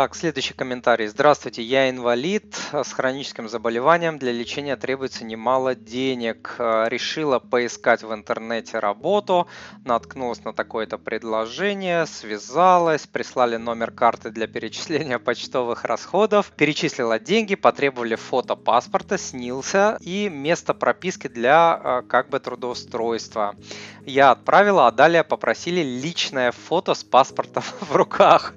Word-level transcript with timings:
Так, 0.00 0.14
следующий 0.14 0.54
комментарий. 0.54 1.08
Здравствуйте, 1.08 1.60
я 1.60 1.90
инвалид 1.90 2.56
с 2.72 2.90
хроническим 2.90 3.50
заболеванием. 3.50 4.18
Для 4.18 4.32
лечения 4.32 4.74
требуется 4.76 5.26
немало 5.26 5.74
денег. 5.74 6.54
Э, 6.58 6.86
решила 6.88 7.38
поискать 7.38 8.02
в 8.02 8.14
интернете 8.14 8.78
работу, 8.78 9.46
наткнулась 9.84 10.42
на 10.42 10.54
такое-то 10.54 10.96
предложение, 10.96 12.06
связалась, 12.06 13.06
прислали 13.06 13.58
номер 13.58 13.90
карты 13.90 14.30
для 14.30 14.46
перечисления 14.46 15.18
почтовых 15.18 15.84
расходов, 15.84 16.50
перечислила 16.56 17.18
деньги, 17.18 17.54
потребовали 17.54 18.14
фото 18.14 18.56
паспорта, 18.56 19.18
снился 19.18 19.98
и 20.00 20.30
место 20.30 20.72
прописки 20.72 21.28
для 21.28 21.78
э, 21.78 22.02
как 22.08 22.30
бы 22.30 22.40
трудоустройства. 22.40 23.54
Я 24.06 24.30
отправила, 24.30 24.86
а 24.86 24.92
далее 24.92 25.24
попросили 25.24 25.82
личное 25.82 26.52
фото 26.52 26.94
с 26.94 27.04
паспортом 27.04 27.64
в 27.80 27.94
руках. 27.94 28.54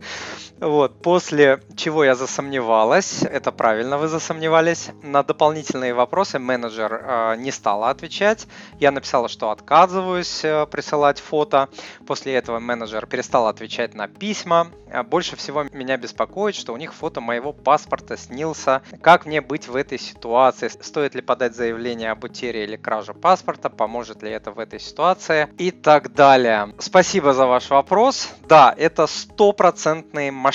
Вот, 0.64 1.02
после 1.02 1.60
чего 1.76 2.06
я 2.06 2.16
засомневалась, 2.16 3.22
это 3.24 3.52
правильно 3.52 3.98
вы 3.98 4.08
засомневались, 4.08 4.92
на 5.02 5.22
дополнительные 5.22 5.94
вопросы 5.94 6.40
менеджер 6.40 6.94
э, 7.04 7.36
не 7.38 7.52
стала 7.52 7.90
отвечать. 7.90 8.48
Я 8.80 8.92
написала, 8.92 9.28
что 9.28 9.52
отказываюсь 9.52 10.46
э, 10.46 10.66
присылать 10.68 11.20
фото. 11.20 11.68
После 12.08 12.36
этого 12.36 12.60
менеджер 12.60 13.06
перестал 13.08 13.48
отвечать 13.48 13.94
на 13.94 14.08
письма. 14.08 14.70
А 14.90 15.04
больше 15.04 15.36
всего 15.36 15.64
меня 15.64 15.98
беспокоит, 15.98 16.56
что 16.56 16.72
у 16.72 16.78
них 16.78 16.94
фото 16.94 17.20
моего 17.20 17.52
паспорта 17.52 18.16
снился. 18.16 18.84
Как 19.02 19.26
мне 19.26 19.42
быть 19.42 19.68
в 19.68 19.76
этой 19.76 20.00
ситуации? 20.00 20.70
Стоит 20.70 21.14
ли 21.14 21.22
подать 21.22 21.56
заявление 21.56 22.12
об 22.12 22.24
утере 22.24 22.64
или 22.64 22.78
краже 22.78 23.14
паспорта? 23.14 23.70
Поможет 23.70 24.24
ли 24.24 24.32
это 24.32 24.52
в 24.52 24.60
этой 24.60 24.80
ситуации? 24.80 25.50
И 25.58 25.72
так 25.72 26.14
далее. 26.14 26.74
Спасибо 26.80 27.34
за 27.34 27.48
ваш 27.48 27.70
вопрос. 27.70 28.30
Да, 28.48 28.74
это 28.78 29.08
стопроцентные 29.08 30.32
мошенники. 30.32 30.53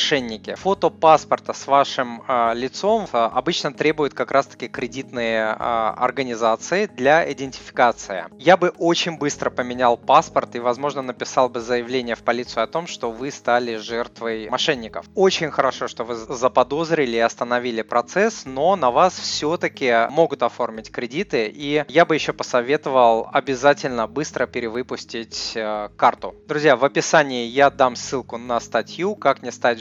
Фото 0.56 0.90
паспорта 0.90 1.52
с 1.52 1.66
вашим 1.66 2.22
э, 2.26 2.54
лицом 2.54 3.06
э, 3.12 3.16
обычно 3.16 3.72
требуют 3.72 4.14
как 4.14 4.30
раз-таки 4.30 4.68
кредитные 4.68 5.40
э, 5.40 5.54
организации 5.58 6.86
для 6.86 7.30
идентификации. 7.30 8.24
Я 8.38 8.56
бы 8.56 8.68
очень 8.78 9.18
быстро 9.18 9.50
поменял 9.50 9.96
паспорт 9.96 10.54
и, 10.54 10.60
возможно, 10.60 11.02
написал 11.02 11.48
бы 11.48 11.60
заявление 11.60 12.14
в 12.14 12.22
полицию 12.22 12.64
о 12.64 12.66
том, 12.66 12.86
что 12.86 13.10
вы 13.10 13.30
стали 13.30 13.76
жертвой 13.76 14.48
мошенников. 14.48 15.06
Очень 15.14 15.50
хорошо, 15.50 15.88
что 15.88 16.04
вы 16.04 16.14
заподозрили 16.14 17.16
и 17.16 17.20
остановили 17.20 17.82
процесс, 17.82 18.44
но 18.44 18.76
на 18.76 18.90
вас 18.90 19.18
все-таки 19.18 20.08
могут 20.10 20.42
оформить 20.42 20.90
кредиты, 20.90 21.50
и 21.52 21.84
я 21.88 22.04
бы 22.04 22.14
еще 22.14 22.32
посоветовал 22.32 23.28
обязательно 23.32 24.06
быстро 24.06 24.46
перевыпустить 24.46 25.52
э, 25.54 25.88
карту. 25.96 26.34
Друзья, 26.46 26.76
в 26.76 26.84
описании 26.84 27.46
я 27.46 27.70
дам 27.70 27.96
ссылку 27.96 28.38
на 28.38 28.60
статью 28.60 29.16
«Как 29.16 29.42
не 29.42 29.50
стать 29.50 29.80